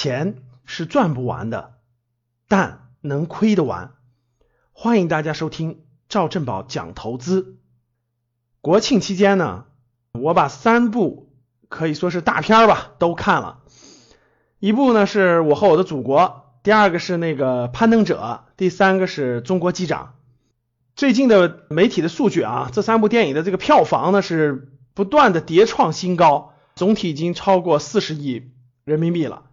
[0.00, 1.72] 钱是赚不完的，
[2.46, 3.94] 但能亏得完。
[4.70, 7.56] 欢迎大家收听赵正宝讲投资。
[8.60, 9.64] 国庆期间呢，
[10.12, 11.32] 我把三部
[11.68, 13.58] 可以说是大片吧都看了，
[14.60, 20.14] 一部呢是我和我的祖国，第二个是那个攀登者，第三个是中国机长。
[20.94, 28.52] 最近的媒体的数据啊，这三部电影的这个票房呢是不断的叠创新高，总体已经超过四十亿
[28.84, 29.46] 人民币了，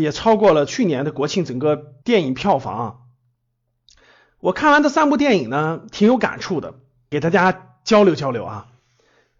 [0.00, 3.06] 也超过了去年的国庆整个电影票房。
[4.40, 6.74] 我看完这三部电影呢，挺有感触的，
[7.10, 8.66] 给大家交流交流啊。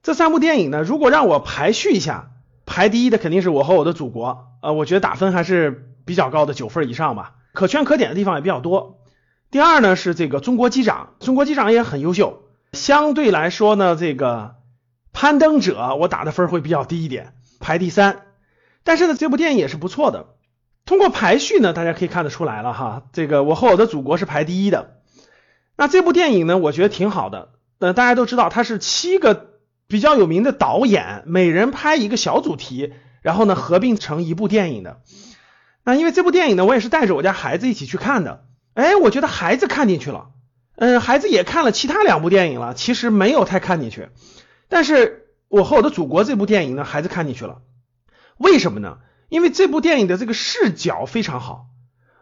[0.03, 2.31] 这三部电影呢，如果让我排序一下，
[2.67, 8.99] 排第一的肯定是我和我的祖国，呃，我觉得打分还是比较高的，九分以上吧，可圈可点的地方也比较多。
[9.51, 14.57] 第二呢是这个中国机长，中国机长也很优秀，相对来说呢，这个
[15.13, 18.27] 攀登者我打的分会比较低一点，排第三。
[18.85, 20.27] 但是呢，这部电影也是不错的。
[20.91, 24.97] 通过排序呢，大家可以看得出来了哈，这个我和我的祖国是排第一的。
[25.77, 27.51] 那这部电影呢，我觉得挺好的。
[27.79, 29.51] 呃，大家都知道，它是七个
[29.87, 35.01] 比较有名的导演，每人拍一个小主题，然后呢合并成一部电影的。
[35.85, 38.43] 那因为这部电影呢，我也是带着我家孩子一起去看的。
[38.75, 40.31] 哎，我觉得孩子看进去了，
[40.75, 44.09] 嗯，孩子也看了其他两部电影了，其实没有太看进去。
[44.69, 47.59] 但是我和我的祖国这部电影呢，孩子看进去了。
[48.39, 48.99] 为什么呢？
[49.31, 51.67] 因为这部电影的这个视角非常好，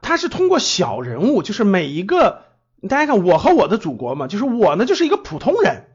[0.03, 2.43] 它是通过小人物，就是每一个，
[2.89, 5.87] 大家看我和我的祖国嘛，就是我呢就是一个普通人，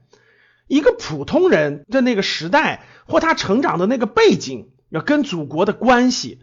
[0.68, 6.40] 一个普通人的那个时代或他成长的那个背景，要跟祖国的关系，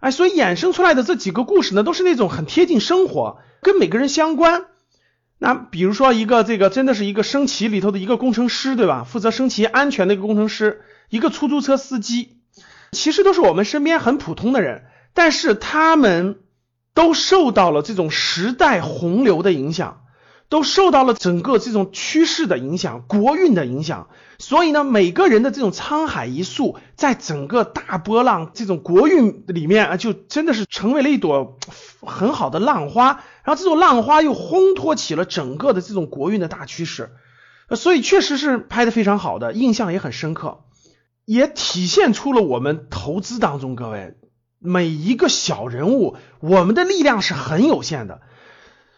[0.00, 4.66] 哎，所以衍生出来的这几个故事呢，都是那种很贴近生活，跟每个人相关。
[5.38, 9.04] 那比如说一个这个真的是一个升旗里头的一个工程师，对吧？
[9.04, 12.41] 负责升旗安全的一个工程师，一个出租车司机。
[12.92, 16.40] 其实都是我们身边很普通的人，但是他们
[16.94, 20.02] 都受到了这种时代洪流的影响，
[20.50, 24.08] 都受到了整个这种趋势的影响、国运的影响。
[24.38, 31.58] 所以呢，每个人的这种沧海一粟，在整个大波浪这种国运里面啊，就真的是成为了一朵
[32.02, 33.22] 很好的浪花。
[33.44, 37.10] 然后这种浪花又烘托起了整个的这种国运的大趋势。
[37.74, 40.64] 所以确实是拍的非常好的，印象也很深刻。
[41.24, 44.16] 也体现出了我们投资当中，各位
[44.58, 48.20] 每一个小人物，我们的力量是很有限的。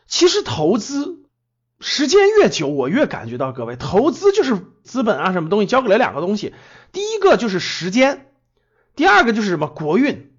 [0.07, 1.25] 其实投资
[1.81, 6.55] 时间越久，我越感觉到，各位投资就是资本啊，什么东西交给了两个东西，
[6.93, 8.31] 第一个就是时间，
[8.97, 10.33] 第二个就是什么国运。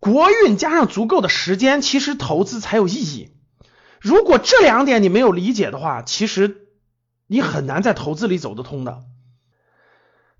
[0.00, 3.30] 国运加上足够的时间，其实投资才有意义。
[4.00, 6.68] 如果这两点你没有理解的话，其实
[7.26, 9.02] 你很难在投资里走得通的。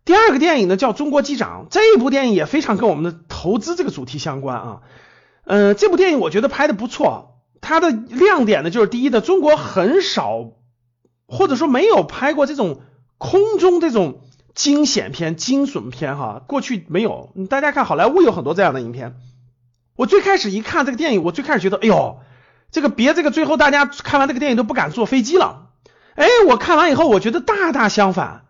[0.04, 4.80] 第二个电影呢叫《中国机长》，这部电影也非常跟我们的投资这个主题相关啊。
[5.44, 10.52] 呃，这部电影我觉得拍的不错，它的亮点呢就是第一的，中国很少
[11.26, 12.80] 或者说没有拍过这种
[13.16, 14.20] 空中这种
[14.54, 17.32] 惊险片、惊悚片哈，过去没有。
[17.48, 19.16] 大家看好莱坞有很多这样的影片。
[19.96, 22.18] 我最开始一看这个电影，我最开始觉得，哎呦，
[22.70, 25.70] 这个别这个最后大家看完这个电影都不敢坐飞机了。
[26.14, 28.42] 哎，我看完以后，我觉得大大相反。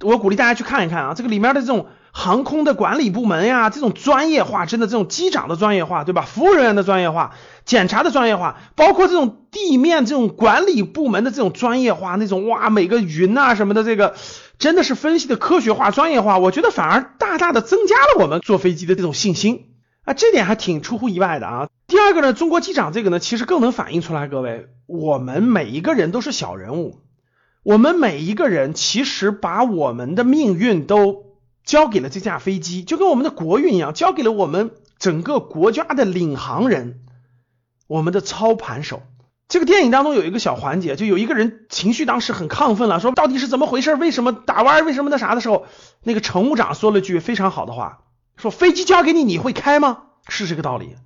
[0.00, 6.22] 我鼓励大家去看一看啊，这个里面的这种航空的管理部门呀，这种专业化，真的这种机长的专业化，对吧？
[6.22, 7.34] 服务人员的专业化，
[7.64, 14.14] 检查的专业化，包括这种地面这种管理部门的这种专业化，那种哇，每个云啊什么的，这个
[14.58, 19.70] 真的是分析的科学化、专业化，我觉得反而大大的增加了我们坐飞机的这种信心
[20.04, 21.68] 啊，这点还挺出乎意外的啊。
[21.86, 27.00] 第二个呢，中国机长这个呢，其实更能反映出来，各位，我们每一个人都是小人物。
[27.64, 31.24] 我们每一个人其实把我们的命运都
[31.64, 37.00] 交给了这架飞机，就跟我们的国运一样，交给了我们整个国家的领航人，
[37.88, 39.02] 我们的操盘手。
[39.48, 43.94] 这个电影当中有一个小环节，就有一个人情绪当时很亢奋了，说到底是怎么回事？
[43.94, 44.84] 为什么打弯？
[44.84, 45.66] 为什么那啥的时候，
[46.02, 48.00] 那个乘务长说了句非常好的话，
[48.36, 50.02] 说飞机交给你，你会开吗？
[50.28, 50.96] 是这个道理。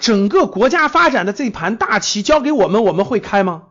[0.00, 3.64] 整个国家发展的这盘大棋交给我们，我们会开吗？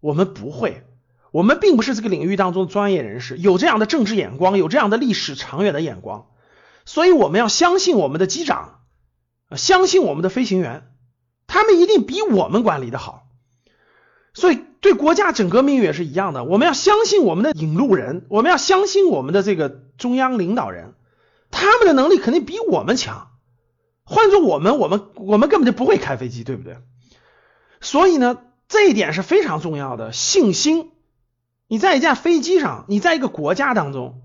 [0.00, 0.84] 我们不会。
[1.30, 6.26] 我们并不是这个领域当中的专业人士，有这样的政治眼光，有这样的历史长远的眼光，
[6.84, 8.80] 所以我们要相信我们的机长，
[9.56, 10.90] 相信我们的飞行员，
[11.46, 13.28] 他们一定比我们管理的好。
[14.32, 19.68] 所以对国家整个命运也是一样的，我们要相信我们的引路人，我们要相信我们的这个
[19.98, 20.94] 中央领导人，
[21.50, 23.28] 他们的能力肯定比我们强。
[24.04, 26.78] 换做我们，我们我们根本就不会开飞机，对不对？
[27.80, 28.38] 所以呢，
[28.68, 30.90] 这一点是非常重要的信心。
[31.70, 34.22] 你在一架飞机上，你在一个国家当中，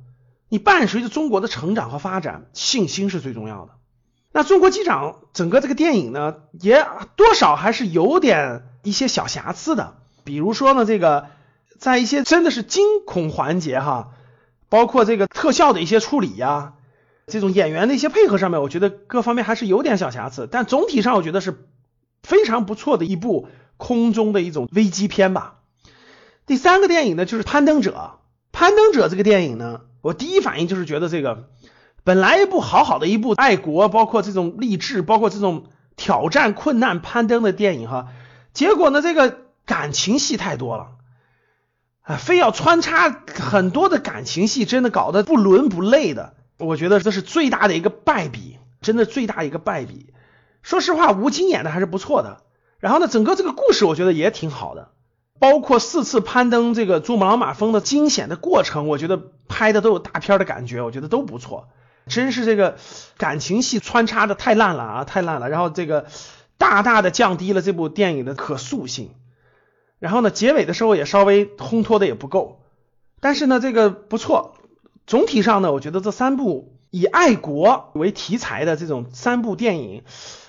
[0.49, 3.73] 你伴随着中国的成长和发展，信心是最重要的。
[4.31, 6.83] 那中国机长整个这个电影呢，也
[7.15, 11.27] 多少还是有点一些小瑕疵的，比如说呢，这个
[11.77, 14.13] 在一些真的是惊恐环节哈，
[14.67, 16.73] 包括这个特效的一些处理呀，
[17.27, 21.63] 这种演员的一些配合上面，我觉得各方面还是有点小瑕疵，但总体上我觉得是
[22.23, 23.47] 非常不错的一部
[23.77, 25.54] 空中的一种危机片吧。
[26.45, 27.91] 第三个电影呢，就是《攀登者》。
[28.51, 31.49] 《攀登者》这个电影呢，我第一反应就是觉得这个。
[32.03, 35.65] 本来一部好好的一部爱国，包括这种励志，包括这种
[35.95, 38.09] 挑战困难攀登的电影哈，
[38.53, 40.89] 结果呢这个感情戏太多了，
[42.03, 50.13] 啊，非要穿插很多的感情戏，真的搞得不伦不类的，我觉得这是最大的一个败笔，真的最大一个败笔。
[50.61, 52.43] 说实话，吴京演的还是不错的，
[52.77, 54.89] 然后呢，整个这个故事我觉得也挺好的，
[55.39, 61.67] 包括四次攀登这个珠穆朗玛峰的惊险的过程，我觉得拍的都有大片的感觉，我觉得都不错。
[62.07, 62.77] 真是这个
[63.17, 65.49] 感情戏穿插的太烂了啊，太烂了！
[65.49, 66.05] 然后这个
[66.57, 69.09] 大大的降低了这部电影的可塑性。
[69.97, 72.61] 然后呢，结尾的时候也稍微烘托的也不够。
[73.19, 74.55] 但是呢，这个不错。
[75.07, 80.03] 总体上呢，我觉得这三部以爱国为题材的这种三部电影，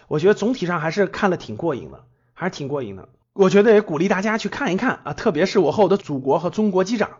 [0.08, 2.04] 我觉得总体上还是看了挺过瘾的，
[2.34, 3.08] 还是挺过瘾的。
[3.36, 7.18] 我觉得也鼓励大家去看一看啊，特别是我和我的祖国和中国机长，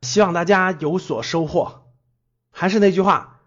[0.00, 1.82] 希望大家有所收获。
[2.50, 3.40] 还是那句话。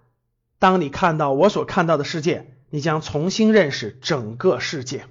[0.58, 5.06] 当你看到我所看到的世界，你将重新认识整个世界。